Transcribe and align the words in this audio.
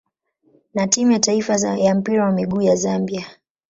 na 0.73 0.87
timu 0.87 1.11
ya 1.11 1.19
taifa 1.19 1.53
ya 1.77 1.95
mpira 1.95 2.25
wa 2.25 2.31
miguu 2.31 2.61
ya 2.61 2.75
Zambia. 2.75 3.27